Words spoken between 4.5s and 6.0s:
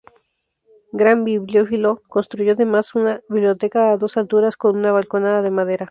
con una balconada de madera.